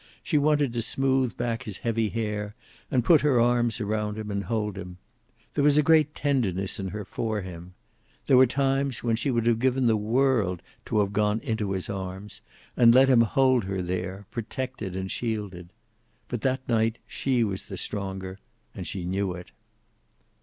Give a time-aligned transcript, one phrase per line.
[0.23, 2.55] She wanted to smooth back his heavy hair,
[2.89, 4.97] and put her arms around him and hold him.
[5.53, 7.75] There was a great tenderness in her for him.
[8.25, 11.87] There were times when she would have given the world to have gone into his
[11.87, 12.41] arms
[12.75, 15.69] and let him hold her there, protected and shielded.
[16.29, 18.39] But that night she was the stronger,
[18.73, 19.51] and she knew it.